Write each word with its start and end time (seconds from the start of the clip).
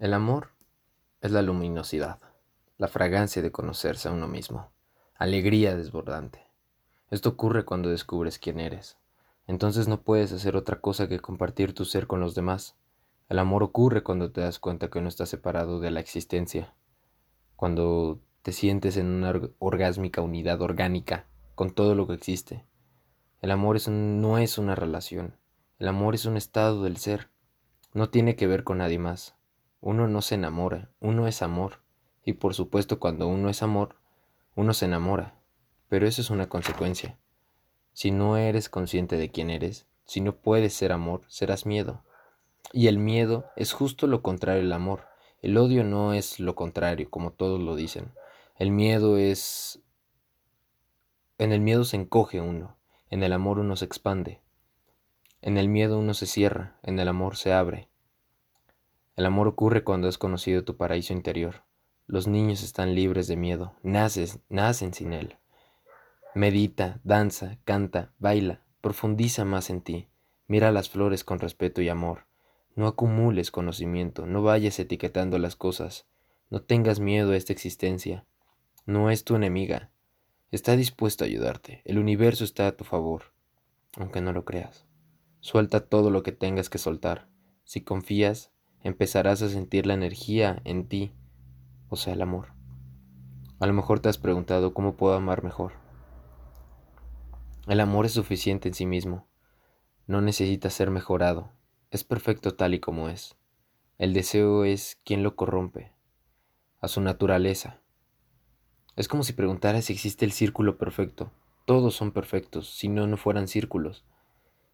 El 0.00 0.14
amor 0.14 0.52
es 1.20 1.30
la 1.30 1.42
luminosidad, 1.42 2.20
la 2.78 2.88
fragancia 2.88 3.42
de 3.42 3.52
conocerse 3.52 4.08
a 4.08 4.12
uno 4.12 4.28
mismo, 4.28 4.72
alegría 5.14 5.76
desbordante. 5.76 6.46
Esto 7.10 7.28
ocurre 7.28 7.66
cuando 7.66 7.90
descubres 7.90 8.38
quién 8.38 8.60
eres. 8.60 8.96
Entonces 9.46 9.88
no 9.88 10.00
puedes 10.00 10.32
hacer 10.32 10.56
otra 10.56 10.80
cosa 10.80 11.06
que 11.06 11.20
compartir 11.20 11.74
tu 11.74 11.84
ser 11.84 12.06
con 12.06 12.18
los 12.18 12.34
demás. 12.34 12.76
El 13.28 13.38
amor 13.38 13.62
ocurre 13.62 14.02
cuando 14.02 14.32
te 14.32 14.40
das 14.40 14.58
cuenta 14.58 14.88
que 14.88 15.02
no 15.02 15.08
estás 15.10 15.28
separado 15.28 15.80
de 15.80 15.90
la 15.90 16.00
existencia, 16.00 16.72
cuando 17.54 18.22
te 18.40 18.52
sientes 18.52 18.96
en 18.96 19.06
una 19.06 19.38
orgásmica 19.58 20.22
unidad 20.22 20.62
orgánica 20.62 21.26
con 21.54 21.72
todo 21.72 21.94
lo 21.94 22.06
que 22.06 22.14
existe. 22.14 22.64
El 23.42 23.50
amor 23.50 23.86
no 23.90 24.38
es 24.38 24.56
una 24.56 24.74
relación, 24.74 25.36
el 25.78 25.88
amor 25.88 26.14
es 26.14 26.24
un 26.24 26.38
estado 26.38 26.84
del 26.84 26.96
ser, 26.96 27.28
no 27.92 28.08
tiene 28.08 28.34
que 28.34 28.46
ver 28.46 28.64
con 28.64 28.78
nadie 28.78 28.98
más. 28.98 29.36
Uno 29.80 30.08
no 30.08 30.22
se 30.22 30.34
enamora, 30.34 30.90
uno 31.00 31.26
es 31.26 31.42
amor. 31.42 31.80
Y 32.24 32.34
por 32.34 32.54
supuesto 32.54 32.98
cuando 32.98 33.28
uno 33.28 33.48
es 33.48 33.62
amor, 33.62 33.96
uno 34.54 34.74
se 34.74 34.84
enamora. 34.84 35.34
Pero 35.88 36.06
eso 36.06 36.20
es 36.20 36.30
una 36.30 36.48
consecuencia. 36.48 37.18
Si 37.92 38.10
no 38.10 38.36
eres 38.36 38.68
consciente 38.68 39.16
de 39.16 39.30
quién 39.30 39.50
eres, 39.50 39.86
si 40.04 40.20
no 40.20 40.36
puedes 40.36 40.74
ser 40.74 40.92
amor, 40.92 41.22
serás 41.28 41.66
miedo. 41.66 42.02
Y 42.72 42.86
el 42.86 42.98
miedo 42.98 43.46
es 43.56 43.72
justo 43.72 44.06
lo 44.06 44.22
contrario 44.22 44.62
del 44.62 44.72
amor. 44.72 45.06
El 45.42 45.56
odio 45.56 45.84
no 45.84 46.14
es 46.14 46.38
lo 46.40 46.54
contrario, 46.54 47.10
como 47.10 47.32
todos 47.32 47.60
lo 47.60 47.74
dicen. 47.74 48.12
El 48.56 48.70
miedo 48.70 49.16
es... 49.16 49.80
En 51.38 51.52
el 51.52 51.60
miedo 51.60 51.84
se 51.84 51.96
encoge 51.96 52.40
uno, 52.40 52.76
en 53.08 53.22
el 53.22 53.32
amor 53.32 53.58
uno 53.58 53.74
se 53.74 53.86
expande. 53.86 54.40
En 55.42 55.56
el 55.56 55.68
miedo 55.68 55.98
uno 55.98 56.12
se 56.12 56.26
cierra, 56.26 56.78
en 56.82 56.98
el 56.98 57.08
amor 57.08 57.36
se 57.36 57.52
abre. 57.52 57.89
El 59.20 59.26
amor 59.26 59.48
ocurre 59.48 59.84
cuando 59.84 60.08
has 60.08 60.16
conocido 60.16 60.64
tu 60.64 60.78
paraíso 60.78 61.12
interior. 61.12 61.64
Los 62.06 62.26
niños 62.26 62.62
están 62.62 62.94
libres 62.94 63.28
de 63.28 63.36
miedo, 63.36 63.74
naces, 63.82 64.38
nacen 64.48 64.94
sin 64.94 65.12
él. 65.12 65.36
Medita, 66.34 67.02
danza, 67.04 67.58
canta, 67.66 68.14
baila, 68.18 68.64
profundiza 68.80 69.44
más 69.44 69.68
en 69.68 69.82
ti. 69.82 70.08
Mira 70.46 70.72
las 70.72 70.88
flores 70.88 71.22
con 71.22 71.38
respeto 71.38 71.82
y 71.82 71.90
amor. 71.90 72.28
No 72.74 72.86
acumules 72.86 73.50
conocimiento, 73.50 74.24
no 74.24 74.40
vayas 74.42 74.78
etiquetando 74.78 75.38
las 75.38 75.54
cosas. 75.54 76.06
No 76.48 76.62
tengas 76.62 76.98
miedo 76.98 77.32
a 77.32 77.36
esta 77.36 77.52
existencia. 77.52 78.24
No 78.86 79.10
es 79.10 79.24
tu 79.24 79.36
enemiga. 79.36 79.90
Está 80.50 80.76
dispuesto 80.76 81.24
a 81.24 81.26
ayudarte. 81.26 81.82
El 81.84 81.98
universo 81.98 82.42
está 82.42 82.68
a 82.68 82.72
tu 82.74 82.84
favor, 82.84 83.34
aunque 83.98 84.22
no 84.22 84.32
lo 84.32 84.46
creas. 84.46 84.86
Suelta 85.40 85.86
todo 85.86 86.08
lo 86.08 86.22
que 86.22 86.32
tengas 86.32 86.70
que 86.70 86.78
soltar. 86.78 87.28
Si 87.64 87.82
confías, 87.82 88.50
empezarás 88.82 89.42
a 89.42 89.48
sentir 89.48 89.86
la 89.86 89.94
energía 89.94 90.60
en 90.64 90.86
ti, 90.86 91.12
o 91.88 91.96
sea, 91.96 92.14
el 92.14 92.22
amor. 92.22 92.48
A 93.58 93.66
lo 93.66 93.72
mejor 93.72 94.00
te 94.00 94.08
has 94.08 94.18
preguntado 94.18 94.72
cómo 94.72 94.94
puedo 94.96 95.14
amar 95.14 95.44
mejor. 95.44 95.72
El 97.66 97.80
amor 97.80 98.06
es 98.06 98.12
suficiente 98.12 98.68
en 98.68 98.74
sí 98.74 98.86
mismo. 98.86 99.26
No 100.06 100.20
necesita 100.20 100.70
ser 100.70 100.90
mejorado. 100.90 101.50
Es 101.90 102.04
perfecto 102.04 102.54
tal 102.54 102.74
y 102.74 102.80
como 102.80 103.08
es. 103.08 103.36
El 103.98 104.14
deseo 104.14 104.64
es 104.64 104.98
quien 105.04 105.22
lo 105.22 105.36
corrompe, 105.36 105.92
a 106.80 106.88
su 106.88 107.02
naturaleza. 107.02 107.80
Es 108.96 109.08
como 109.08 109.24
si 109.24 109.34
preguntara 109.34 109.82
si 109.82 109.92
existe 109.92 110.24
el 110.24 110.32
círculo 110.32 110.78
perfecto. 110.78 111.30
Todos 111.66 111.94
son 111.94 112.12
perfectos, 112.12 112.70
si 112.70 112.88
no, 112.88 113.06
no 113.06 113.16
fueran 113.16 113.46
círculos. 113.46 114.04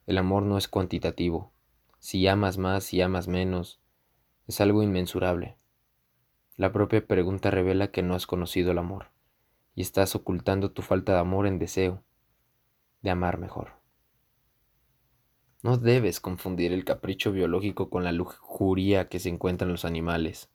El 0.07 0.19
amor 0.19 0.45
no 0.45 0.57
es 0.57 0.69
cuantitativo. 0.69 1.51
Si 1.99 2.27
amas 2.29 2.57
más, 2.57 2.85
si 2.85 3.01
amas 3.01 3.27
menos, 3.27 3.81
es 4.47 4.61
algo 4.61 4.83
inmensurable. 4.83 5.57
La 6.57 6.73
propia 6.73 7.07
pregunta 7.07 7.51
revela 7.51 7.91
que 7.91 8.03
no 8.03 8.15
has 8.15 8.27
conocido 8.27 8.73
el 8.73 8.79
amor 8.79 9.11
y 9.75 9.83
estás 9.83 10.15
ocultando 10.15 10.71
tu 10.71 10.83
falta 10.83 11.13
de 11.13 11.19
amor 11.19 11.47
en 11.47 11.59
deseo 11.59 12.03
de 13.03 13.11
amar 13.11 13.39
mejor. 13.39 13.73
No 15.63 15.77
debes 15.77 16.21
confundir 16.21 16.73
el 16.73 16.85
capricho 16.85 17.33
biológico 17.33 17.91
con 17.91 18.05
la 18.05 18.13
lujuria 18.13 19.09
que 19.09 19.19
se 19.19 19.29
encuentra 19.29 19.67
en 19.67 19.73
los 19.73 19.85
animales. 19.85 20.49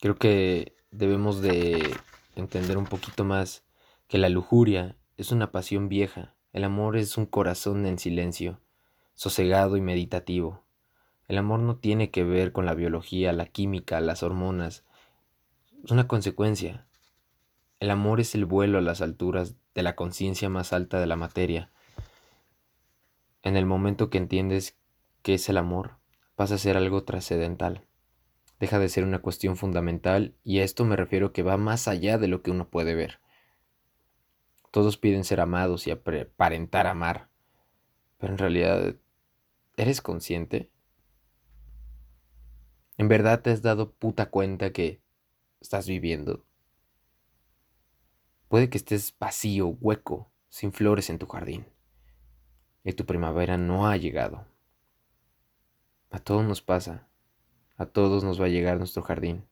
Creo 0.00 0.16
que 0.16 0.76
debemos 0.90 1.40
de 1.40 1.94
entender 2.36 2.78
un 2.78 2.86
poquito 2.86 3.24
más 3.24 3.64
que 4.06 4.18
la 4.18 4.28
lujuria 4.28 4.96
es 5.16 5.32
una 5.32 5.50
pasión 5.50 5.88
vieja, 5.88 6.34
el 6.52 6.64
amor 6.64 6.96
es 6.96 7.16
un 7.16 7.26
corazón 7.26 7.86
en 7.86 7.98
silencio 7.98 8.60
sosegado 9.20 9.76
y 9.76 9.82
meditativo. 9.82 10.64
El 11.28 11.36
amor 11.36 11.60
no 11.60 11.76
tiene 11.76 12.10
que 12.10 12.24
ver 12.24 12.52
con 12.52 12.64
la 12.64 12.72
biología, 12.72 13.34
la 13.34 13.44
química, 13.44 14.00
las 14.00 14.22
hormonas. 14.22 14.86
Es 15.84 15.90
una 15.90 16.08
consecuencia. 16.08 16.86
El 17.80 17.90
amor 17.90 18.20
es 18.20 18.34
el 18.34 18.46
vuelo 18.46 18.78
a 18.78 18.80
las 18.80 19.02
alturas 19.02 19.56
de 19.74 19.82
la 19.82 19.94
conciencia 19.94 20.48
más 20.48 20.72
alta 20.72 20.98
de 20.98 21.06
la 21.06 21.16
materia. 21.16 21.70
En 23.42 23.58
el 23.58 23.66
momento 23.66 24.08
que 24.08 24.16
entiendes 24.16 24.78
qué 25.20 25.34
es 25.34 25.50
el 25.50 25.58
amor, 25.58 25.98
pasa 26.34 26.54
a 26.54 26.58
ser 26.58 26.78
algo 26.78 27.04
trascendental. 27.04 27.84
Deja 28.58 28.78
de 28.78 28.88
ser 28.88 29.04
una 29.04 29.18
cuestión 29.18 29.58
fundamental 29.58 30.34
y 30.44 30.60
a 30.60 30.64
esto 30.64 30.86
me 30.86 30.96
refiero 30.96 31.34
que 31.34 31.42
va 31.42 31.58
más 31.58 31.88
allá 31.88 32.16
de 32.16 32.28
lo 32.28 32.40
que 32.40 32.52
uno 32.52 32.70
puede 32.70 32.94
ver. 32.94 33.20
Todos 34.70 34.96
piden 34.96 35.24
ser 35.24 35.42
amados 35.42 35.86
y 35.86 35.90
aparentar 35.90 36.86
amar, 36.86 37.28
pero 38.16 38.32
en 38.32 38.38
realidad 38.38 38.94
¿Eres 39.80 40.02
consciente? 40.02 40.70
¿En 42.98 43.08
verdad 43.08 43.40
te 43.40 43.48
has 43.48 43.62
dado 43.62 43.92
puta 43.92 44.28
cuenta 44.28 44.74
que 44.74 45.00
estás 45.58 45.88
viviendo? 45.88 46.44
Puede 48.48 48.68
que 48.68 48.76
estés 48.76 49.16
vacío, 49.18 49.68
hueco, 49.68 50.30
sin 50.50 50.74
flores 50.74 51.08
en 51.08 51.18
tu 51.18 51.26
jardín. 51.26 51.64
Y 52.84 52.92
tu 52.92 53.06
primavera 53.06 53.56
no 53.56 53.88
ha 53.88 53.96
llegado. 53.96 54.44
A 56.10 56.18
todos 56.18 56.44
nos 56.44 56.60
pasa. 56.60 57.08
A 57.78 57.86
todos 57.86 58.22
nos 58.22 58.38
va 58.38 58.44
a 58.44 58.48
llegar 58.50 58.76
nuestro 58.76 59.02
jardín. 59.02 59.46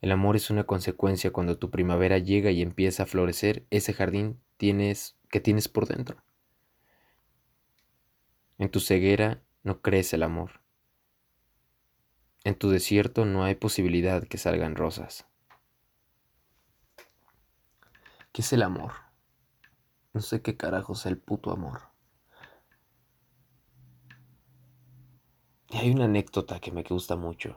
El 0.00 0.12
amor 0.12 0.34
es 0.34 0.48
una 0.48 0.64
consecuencia 0.64 1.30
cuando 1.30 1.58
tu 1.58 1.68
primavera 1.70 2.16
llega 2.16 2.50
y 2.52 2.62
empieza 2.62 3.02
a 3.02 3.06
florecer 3.06 3.66
ese 3.68 3.92
jardín 3.92 4.40
tienes, 4.56 5.18
que 5.28 5.40
tienes 5.40 5.68
por 5.68 5.86
dentro. 5.86 6.22
En 8.62 8.70
tu 8.70 8.78
ceguera 8.78 9.42
no 9.64 9.82
crece 9.82 10.14
el 10.14 10.22
amor. 10.22 10.60
En 12.44 12.54
tu 12.54 12.70
desierto 12.70 13.24
no 13.24 13.42
hay 13.42 13.56
posibilidad 13.56 14.22
que 14.22 14.38
salgan 14.38 14.76
rosas. 14.76 15.26
¿Qué 18.30 18.42
es 18.42 18.52
el 18.52 18.62
amor? 18.62 18.92
No 20.12 20.20
sé 20.20 20.42
qué 20.42 20.56
carajo 20.56 20.92
es 20.92 21.06
el 21.06 21.18
puto 21.18 21.50
amor. 21.50 21.80
Y 25.68 25.78
hay 25.78 25.90
una 25.90 26.04
anécdota 26.04 26.60
que 26.60 26.70
me 26.70 26.84
gusta 26.84 27.16
mucho. 27.16 27.56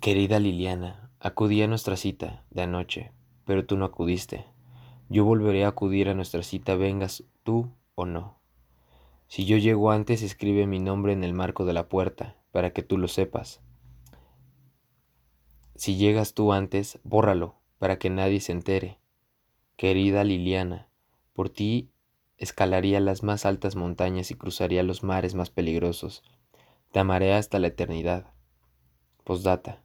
Querida 0.00 0.40
Liliana, 0.40 1.12
acudí 1.20 1.62
a 1.62 1.68
nuestra 1.68 1.96
cita 1.96 2.44
de 2.50 2.62
anoche, 2.62 3.12
pero 3.44 3.64
tú 3.64 3.76
no 3.76 3.84
acudiste. 3.84 4.44
Yo 5.08 5.24
volveré 5.24 5.64
a 5.64 5.68
acudir 5.68 6.08
a 6.08 6.14
nuestra 6.14 6.42
cita, 6.42 6.74
vengas 6.74 7.22
tú 7.44 7.72
o 7.94 8.06
no. 8.06 8.39
Si 9.30 9.44
yo 9.44 9.58
llego 9.58 9.92
antes, 9.92 10.22
escribe 10.22 10.66
mi 10.66 10.80
nombre 10.80 11.12
en 11.12 11.22
el 11.22 11.34
marco 11.34 11.64
de 11.64 11.72
la 11.72 11.88
puerta, 11.88 12.34
para 12.50 12.72
que 12.72 12.82
tú 12.82 12.98
lo 12.98 13.06
sepas. 13.06 13.60
Si 15.76 15.94
llegas 15.94 16.34
tú 16.34 16.52
antes, 16.52 16.98
bórralo, 17.04 17.54
para 17.78 17.96
que 17.96 18.10
nadie 18.10 18.40
se 18.40 18.50
entere. 18.50 18.98
Querida 19.76 20.24
Liliana, 20.24 20.88
por 21.32 21.48
ti 21.48 21.92
escalaría 22.38 22.98
las 22.98 23.22
más 23.22 23.46
altas 23.46 23.76
montañas 23.76 24.32
y 24.32 24.34
cruzaría 24.34 24.82
los 24.82 25.04
mares 25.04 25.36
más 25.36 25.48
peligrosos. 25.48 26.24
Te 26.90 26.98
amaré 26.98 27.32
hasta 27.32 27.60
la 27.60 27.68
eternidad. 27.68 28.32
Postdata. 29.22 29.80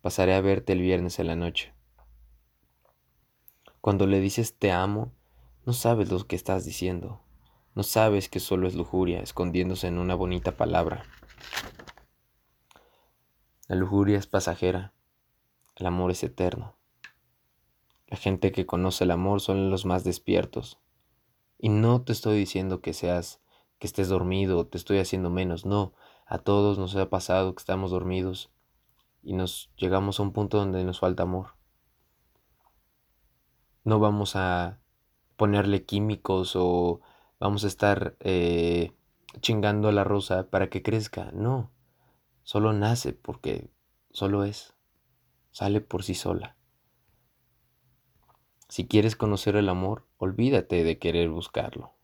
Pasaré 0.00 0.34
a 0.34 0.40
verte 0.40 0.72
el 0.72 0.80
viernes 0.80 1.20
en 1.20 1.28
la 1.28 1.36
noche. 1.36 1.72
Cuando 3.80 4.08
le 4.08 4.18
dices 4.18 4.56
te 4.58 4.72
amo, 4.72 5.12
no 5.64 5.74
sabes 5.74 6.10
lo 6.10 6.26
que 6.26 6.34
estás 6.34 6.64
diciendo. 6.64 7.20
No 7.74 7.82
sabes 7.84 8.28
que 8.28 8.40
solo 8.40 8.66
es 8.66 8.74
lujuria 8.74 9.20
escondiéndose 9.20 9.86
en 9.86 9.98
una 9.98 10.14
bonita 10.14 10.56
palabra. 10.56 11.04
La 13.68 13.76
lujuria 13.76 14.18
es 14.18 14.26
pasajera, 14.26 14.92
el 15.76 15.86
amor 15.86 16.10
es 16.10 16.24
eterno. 16.24 16.76
La 18.08 18.16
gente 18.16 18.50
que 18.50 18.66
conoce 18.66 19.04
el 19.04 19.12
amor 19.12 19.40
son 19.40 19.70
los 19.70 19.86
más 19.86 20.02
despiertos. 20.02 20.80
Y 21.58 21.68
no 21.68 22.02
te 22.02 22.12
estoy 22.12 22.38
diciendo 22.38 22.80
que 22.80 22.92
seas, 22.92 23.40
que 23.78 23.86
estés 23.86 24.08
dormido 24.08 24.66
te 24.66 24.76
estoy 24.76 24.98
haciendo 24.98 25.30
menos, 25.30 25.64
no. 25.64 25.94
A 26.26 26.38
todos 26.38 26.78
nos 26.78 26.96
ha 26.96 27.08
pasado 27.08 27.54
que 27.54 27.60
estamos 27.60 27.92
dormidos 27.92 28.50
y 29.22 29.34
nos 29.34 29.70
llegamos 29.76 30.18
a 30.18 30.24
un 30.24 30.32
punto 30.32 30.58
donde 30.58 30.82
nos 30.82 30.98
falta 30.98 31.22
amor. 31.22 31.54
No 33.84 34.00
vamos 34.00 34.34
a 34.34 34.80
ponerle 35.36 35.84
químicos 35.84 36.56
o 36.56 37.00
vamos 37.40 37.64
a 37.64 37.66
estar 37.66 38.16
eh, 38.20 38.92
chingando 39.40 39.88
a 39.88 39.92
la 39.92 40.04
rosa 40.04 40.48
para 40.50 40.68
que 40.68 40.82
crezca. 40.82 41.30
No, 41.32 41.72
solo 42.44 42.72
nace 42.72 43.12
porque 43.12 43.70
solo 44.10 44.44
es, 44.44 44.74
sale 45.50 45.80
por 45.80 46.04
sí 46.04 46.14
sola. 46.14 46.56
Si 48.68 48.86
quieres 48.86 49.16
conocer 49.16 49.56
el 49.56 49.68
amor, 49.68 50.06
olvídate 50.18 50.84
de 50.84 50.98
querer 50.98 51.30
buscarlo. 51.30 51.94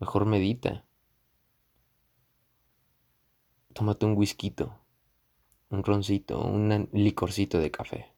Mejor 0.00 0.26
medita. 0.26 0.84
Tómate 3.74 4.06
un 4.06 4.16
whisky, 4.16 4.52
un 5.70 5.84
roncito, 5.84 6.40
un 6.40 6.88
licorcito 6.92 7.58
de 7.60 7.70
café. 7.70 8.17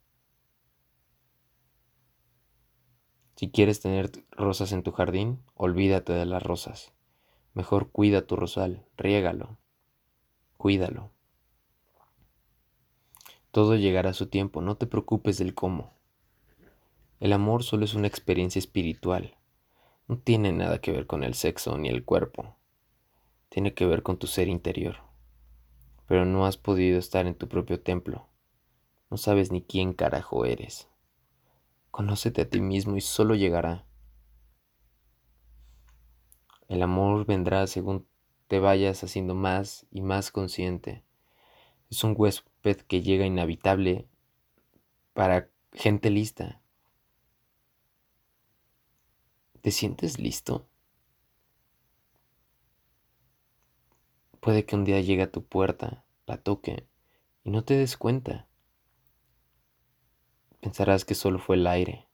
Si 3.40 3.50
quieres 3.50 3.80
tener 3.80 4.10
rosas 4.32 4.70
en 4.72 4.82
tu 4.82 4.92
jardín, 4.92 5.40
olvídate 5.54 6.12
de 6.12 6.26
las 6.26 6.42
rosas. 6.42 6.92
Mejor 7.54 7.90
cuida 7.90 8.26
tu 8.26 8.36
rosal, 8.36 8.84
riégalo, 8.98 9.56
cuídalo. 10.58 11.10
Todo 13.50 13.76
llegará 13.76 14.10
a 14.10 14.12
su 14.12 14.26
tiempo, 14.26 14.60
no 14.60 14.76
te 14.76 14.86
preocupes 14.86 15.38
del 15.38 15.54
cómo. 15.54 15.94
El 17.18 17.32
amor 17.32 17.62
solo 17.62 17.86
es 17.86 17.94
una 17.94 18.08
experiencia 18.08 18.58
espiritual. 18.58 19.38
No 20.06 20.18
tiene 20.18 20.52
nada 20.52 20.82
que 20.82 20.92
ver 20.92 21.06
con 21.06 21.24
el 21.24 21.32
sexo 21.32 21.78
ni 21.78 21.88
el 21.88 22.04
cuerpo. 22.04 22.56
Tiene 23.48 23.72
que 23.72 23.86
ver 23.86 24.02
con 24.02 24.18
tu 24.18 24.26
ser 24.26 24.48
interior. 24.48 24.96
Pero 26.06 26.26
no 26.26 26.44
has 26.44 26.58
podido 26.58 26.98
estar 26.98 27.26
en 27.26 27.36
tu 27.36 27.48
propio 27.48 27.80
templo. 27.80 28.26
No 29.08 29.16
sabes 29.16 29.50
ni 29.50 29.62
quién 29.62 29.94
carajo 29.94 30.44
eres. 30.44 30.89
Conócete 31.90 32.42
a 32.42 32.48
ti 32.48 32.60
mismo 32.60 32.96
y 32.96 33.00
solo 33.00 33.34
llegará. 33.34 33.86
El 36.68 36.82
amor 36.82 37.26
vendrá 37.26 37.66
según 37.66 38.06
te 38.46 38.60
vayas 38.60 39.02
haciendo 39.02 39.34
más 39.34 39.86
y 39.90 40.02
más 40.02 40.30
consciente. 40.30 41.04
Es 41.90 42.04
un 42.04 42.14
huésped 42.16 42.76
que 42.82 43.02
llega 43.02 43.26
inhabitable 43.26 44.08
para 45.12 45.50
gente 45.72 46.10
lista. 46.10 46.60
¿Te 49.60 49.70
sientes 49.70 50.18
listo? 50.18 50.68
Puede 54.40 54.64
que 54.64 54.74
un 54.74 54.84
día 54.84 55.00
llegue 55.00 55.22
a 55.22 55.30
tu 55.30 55.44
puerta, 55.44 56.04
la 56.26 56.38
toque 56.38 56.88
y 57.44 57.50
no 57.50 57.64
te 57.64 57.74
des 57.74 57.96
cuenta. 57.96 58.49
Pensarás 60.60 61.04
que 61.04 61.14
solo 61.14 61.38
fue 61.38 61.56
el 61.56 61.66
aire, 61.66 62.06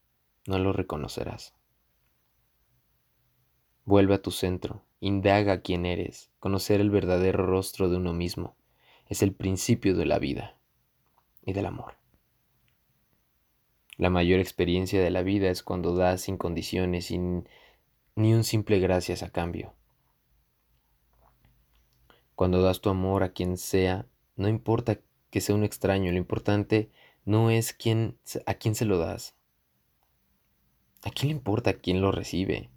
no 0.45 0.57
lo 0.59 0.73
reconocerás. 0.73 1.53
Vuelve 3.83 4.15
a 4.15 4.21
tu 4.21 4.31
centro, 4.31 4.83
indaga 4.99 5.61
quién 5.61 5.85
eres, 5.85 6.29
conocer 6.39 6.81
el 6.81 6.89
verdadero 6.89 7.45
rostro 7.45 7.89
de 7.89 7.97
uno 7.97 8.13
mismo. 8.13 8.55
Es 9.07 9.21
el 9.21 9.33
principio 9.33 9.95
de 9.95 10.05
la 10.05 10.19
vida 10.19 10.57
y 11.41 11.53
del 11.53 11.65
amor. 11.65 11.97
La 13.97 14.09
mayor 14.09 14.39
experiencia 14.39 15.01
de 15.01 15.09
la 15.09 15.23
vida 15.23 15.49
es 15.49 15.63
cuando 15.63 15.95
das 15.95 16.21
sin 16.21 16.37
condiciones, 16.37 17.05
sin 17.05 17.47
ni 18.15 18.33
un 18.33 18.43
simple 18.43 18.79
gracias 18.79 19.23
a 19.23 19.29
cambio. 19.29 19.73
Cuando 22.35 22.61
das 22.61 22.81
tu 22.81 22.89
amor 22.89 23.23
a 23.23 23.29
quien 23.29 23.57
sea, 23.57 24.05
no 24.35 24.47
importa 24.47 24.99
que 25.29 25.41
sea 25.41 25.55
un 25.55 25.63
extraño, 25.63 26.11
lo 26.11 26.17
importante 26.17 26.91
no 27.27 27.49
es 27.49 27.73
quién, 27.73 28.17
a 28.45 28.53
quién 28.53 28.73
se 28.73 28.85
lo 28.85 28.97
das. 28.97 29.35
¿A 31.03 31.09
quién 31.09 31.27
le 31.27 31.35
importa 31.35 31.73
quién 31.73 31.99
lo 31.99 32.13
recibe? 32.13 32.69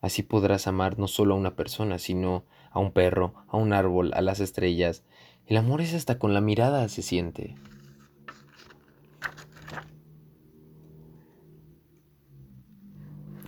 Así 0.00 0.22
podrás 0.22 0.68
amar 0.68 0.96
no 0.96 1.08
solo 1.08 1.34
a 1.34 1.36
una 1.36 1.56
persona, 1.56 1.98
sino 1.98 2.44
a 2.70 2.78
un 2.78 2.92
perro, 2.92 3.34
a 3.48 3.56
un 3.56 3.72
árbol, 3.72 4.12
a 4.14 4.20
las 4.20 4.38
estrellas. 4.38 5.02
El 5.46 5.56
amor 5.56 5.80
es 5.80 5.94
hasta 5.94 6.20
con 6.20 6.32
la 6.32 6.40
mirada 6.40 6.88
se 6.88 7.02
siente. 7.02 7.56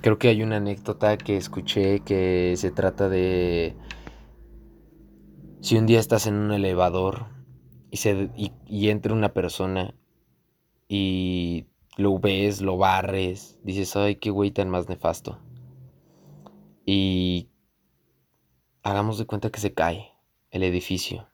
Creo 0.00 0.19
que 0.19 0.29
hay 0.29 0.43
una 0.43 0.56
anécdota 0.56 1.17
que 1.17 1.37
escuché 1.37 2.00
que 2.00 2.55
se 2.56 2.73
trata 2.73 3.08
de 3.08 3.76
si 5.61 5.76
un 5.76 5.87
día 5.87 6.00
estás 6.00 6.26
en 6.26 6.35
un 6.35 6.50
elevador 6.50 7.38
y, 7.90 7.96
se, 7.96 8.31
y 8.35 8.88
entra 8.88 9.12
una 9.12 9.32
persona 9.32 9.94
y 10.88 11.67
lo 11.96 12.19
ves, 12.19 12.61
lo 12.61 12.76
barres, 12.76 13.58
dices, 13.62 13.96
ay, 13.96 14.17
qué 14.17 14.31
güey 14.31 14.50
tan 14.50 14.70
más 14.70 14.88
nefasto 14.88 15.38
y 16.90 17.50
hagamos 18.82 19.19
de 19.19 19.26
cuenta 19.26 19.50
que 19.50 19.61
se 19.61 19.75
cae 19.75 20.14
el 20.50 20.62
edificio. 20.62 21.29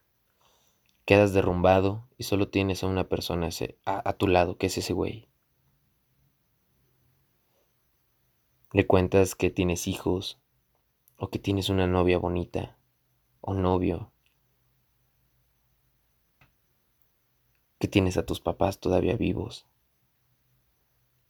Quedas 1.05 1.33
derrumbado 1.33 2.09
y 2.19 2.25
solo 2.25 2.49
tienes 2.49 2.83
a 2.83 2.89
una 2.89 3.09
persona 3.09 3.51
a, 3.85 4.13
tu 4.15 4.27
lado, 4.27 4.59
que 4.59 4.67
es 4.67 4.79
ese 4.79 4.95
güey. 4.95 5.29
Le 8.73 8.85
cuentas 8.89 9.37
que 9.37 9.49
tienes 9.49 9.87
hijos 9.87 10.41
o 11.19 11.31
que 11.31 11.39
tienes 11.39 11.69
una 11.69 11.87
novia 11.87 12.19
bonita 12.19 12.77
o 13.41 13.55
novio. 13.55 14.11
Que 17.85 17.89
tienes 17.89 18.17
a 18.17 18.25
tus 18.25 18.41
papás 18.41 18.81
todavía 18.81 19.15
vivos. 19.15 19.67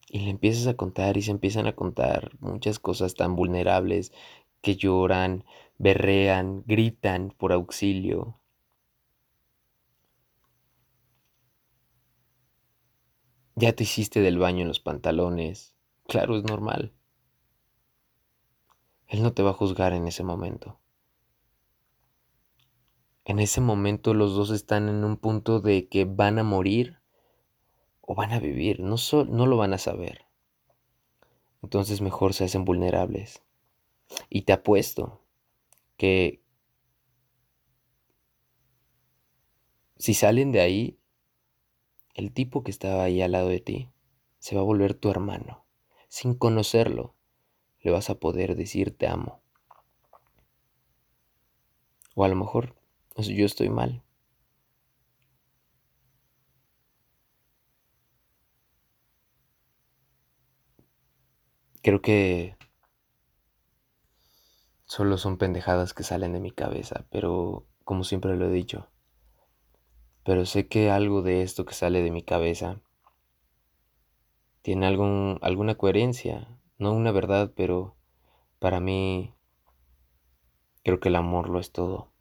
Y 0.09 0.21
le 0.21 0.31
empiezas 0.31 0.69
a 0.69 0.77
contar 0.77 1.17
y 1.17 1.23
se 1.23 1.33
empiezan 1.33 1.67
a 1.67 1.75
contar 1.75 2.31
muchas 2.39 2.79
cosas 2.79 3.17
tan 3.17 3.35
vulnerables 3.35 4.13
que 4.61 4.77
lloran, 4.77 5.45
berrean, 5.79 6.63
gritan 6.65 7.35
por 7.37 7.53
auxilio. 7.53 8.39
Ya 13.57 13.73
te 13.73 13.83
hiciste 13.83 14.21
del 14.21 14.39
baño 14.39 14.63
en 14.63 14.69
los 14.69 14.79
pantalones. 14.79 15.75
Claro, 16.07 16.37
es 16.37 16.45
normal. 16.45 16.93
Él 19.09 19.25
no 19.25 19.33
te 19.33 19.43
va 19.43 19.51
a 19.51 19.55
juzgar 19.55 19.93
en 19.93 20.07
ese 20.07 20.23
momento. 20.23 20.79
En 23.25 23.39
ese 23.39 23.61
momento 23.61 24.13
los 24.13 24.35
dos 24.35 24.51
están 24.51 24.89
en 24.89 25.03
un 25.03 25.17
punto 25.17 25.61
de 25.61 25.89
que 25.89 26.05
van 26.05 26.39
a 26.39 26.43
morir 26.43 26.99
o 28.03 28.15
van 28.15 28.33
a 28.33 28.39
vivir, 28.39 28.81
no, 28.81 28.97
no 29.29 29.47
lo 29.47 29.57
van 29.57 29.73
a 29.73 29.79
saber. 29.79 30.27
Entonces 31.63 32.03
mejor 32.03 32.35
se 32.35 32.45
hacen 32.45 32.67
vulnerables. 32.67 33.43
Y 34.29 34.43
te 34.43 34.53
apuesto 34.53 35.23
que 35.97 36.43
si 39.97 40.13
salen 40.13 40.53
de 40.53 40.61
ahí, 40.61 40.99
el 42.15 42.33
tipo 42.33 42.63
que 42.63 42.71
estaba 42.71 43.05
ahí 43.05 43.23
al 43.23 43.33
lado 43.33 43.49
de 43.49 43.61
ti 43.61 43.91
se 44.39 44.55
va 44.55 44.61
a 44.61 44.65
volver 44.65 44.93
tu 44.93 45.11
hermano. 45.11 45.65
Sin 46.09 46.35
conocerlo, 46.35 47.15
le 47.81 47.91
vas 47.91 48.11
a 48.11 48.21
poder 48.21 48.55
decir 48.55 48.95
te 48.95 49.09
amo. 49.09 49.41
O 52.15 52.25
a 52.25 52.29
lo 52.29 52.37
mejor 52.37 52.77
yo 53.17 53.47
estoy 53.47 53.71
mal. 53.71 54.03
Creo 61.83 62.01
que 62.03 62.57
solo 64.87 65.19
son 65.19 65.37
pendejadas 65.37 65.93
que 65.93 66.05
salen 66.05 66.33
de 66.33 66.41
mi 66.41 66.51
cabeza, 66.51 67.05
pero 67.11 67.67
como 67.85 68.03
siempre 68.03 68.35
lo 68.35 68.47
he 68.47 68.51
dicho. 68.51 68.89
Pero 70.25 70.45
sé 70.45 70.67
que 70.67 70.91
algo 70.91 71.23
de 71.23 71.43
esto 71.43 71.65
que 71.65 71.73
sale 71.73 72.03
de 72.03 72.11
mi 72.11 72.25
cabeza 72.25 72.81
tiene 74.63 74.87
algún, 74.87 75.39
alguna 75.43 75.77
coherencia, 75.77 76.49
no 76.77 76.93
una 76.93 77.13
verdad, 77.13 77.53
pero 77.55 77.95
para 78.59 78.81
mí 78.81 79.35
creo 80.85 81.01
que 81.01 81.09
el 81.09 81.17
amor 81.17 81.49
lo 81.49 81.59
es 81.59 81.73
todo. 81.73 82.14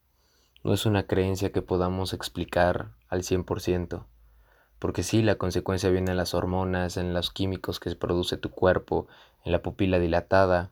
No 0.64 0.74
es 0.74 0.86
una 0.86 1.08
creencia 1.08 1.52
que 1.52 1.62
podamos 1.62 2.14
explicar 2.14 2.96
al 3.10 3.24
100%, 3.24 4.06
porque 4.80 5.04
sí, 5.04 5.22
la 5.22 5.36
consecuencia 5.36 5.90
viene 5.90 6.12
en 6.12 6.18
las 6.18 6.34
hormonas, 6.34 6.96
en 6.96 7.14
los 7.14 7.32
químicos 7.32 7.82
que 7.82 7.94
produce 7.96 8.38
tu 8.38 8.50
cuerpo, 8.50 9.08
en 9.44 9.52
la 9.52 9.62
pupila 9.62 10.00
dilatada, 10.00 10.72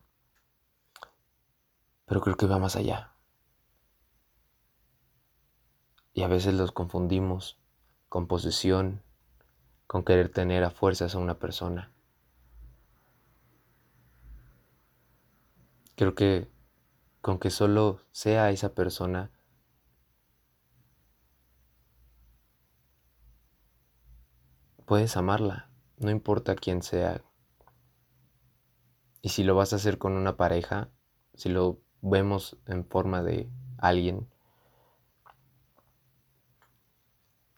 pero 2.06 2.22
creo 2.22 2.36
que 2.36 2.46
va 2.46 2.58
más 2.58 2.76
allá. 2.76 3.12
Y 6.14 6.22
a 6.22 6.28
veces 6.28 6.54
los 6.54 6.72
confundimos 6.72 7.58
con 8.08 8.26
posesión, 8.26 9.02
con 9.86 10.04
querer 10.04 10.30
tener 10.30 10.64
a 10.64 10.70
fuerzas 10.70 11.14
a 11.14 11.18
una 11.18 11.38
persona. 11.38 11.92
Creo 15.96 16.14
que 16.14 16.50
con 17.20 17.38
que 17.38 17.50
solo 17.50 18.00
sea 18.10 18.50
esa 18.50 18.74
persona, 18.74 19.30
puedes 24.82 25.16
amarla, 25.16 25.68
no 25.98 26.10
importa 26.10 26.54
quién 26.54 26.82
sea. 26.82 27.22
Y 29.20 29.30
si 29.30 29.44
lo 29.44 29.54
vas 29.54 29.72
a 29.72 29.76
hacer 29.76 29.98
con 29.98 30.14
una 30.14 30.36
pareja, 30.36 30.88
si 31.34 31.48
lo 31.48 31.80
vemos 32.00 32.58
en 32.66 32.84
forma 32.84 33.22
de 33.22 33.48
alguien, 33.78 34.28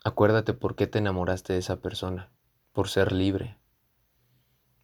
acuérdate 0.04 0.52
por 0.52 0.76
qué 0.76 0.86
te 0.86 0.98
enamoraste 0.98 1.54
de 1.54 1.58
esa 1.58 1.76
persona, 1.76 2.30
por 2.72 2.88
ser 2.88 3.12
libre. 3.12 3.58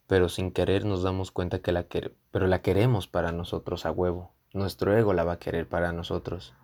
Pero 0.06 0.28
sin 0.28 0.50
querer 0.50 0.86
nos 0.86 1.02
damos 1.02 1.30
cuenta 1.30 1.60
que 1.60 1.72
la 1.72 1.86
pero 2.30 2.46
la 2.46 2.62
queremos 2.62 3.06
para 3.06 3.30
nosotros 3.30 3.86
a 3.86 3.92
huevo. 3.92 4.32
Nuestro 4.52 4.96
ego 4.96 5.12
la 5.12 5.22
va 5.22 5.34
a 5.34 5.38
querer 5.38 5.68
para 5.68 5.92
nosotros. 5.92 6.54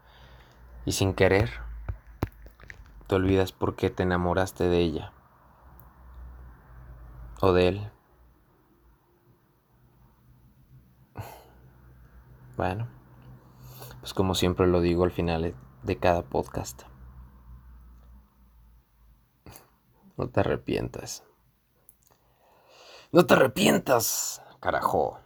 Y 0.84 0.92
sin 0.92 1.14
querer 1.14 1.50
te 3.06 3.14
olvidas 3.14 3.52
por 3.52 3.76
qué 3.76 3.90
te 3.90 4.02
enamoraste 4.02 4.64
de 4.64 4.80
ella 4.80 5.12
de 7.52 7.68
él. 7.68 7.90
Bueno, 12.56 12.88
pues 14.00 14.14
como 14.14 14.34
siempre 14.34 14.66
lo 14.66 14.80
digo 14.80 15.04
al 15.04 15.10
final 15.10 15.54
de 15.82 15.98
cada 15.98 16.22
podcast. 16.22 16.82
No 20.16 20.28
te 20.28 20.40
arrepientas. 20.40 21.22
No 23.12 23.26
te 23.26 23.34
arrepientas, 23.34 24.42
carajo. 24.60 25.18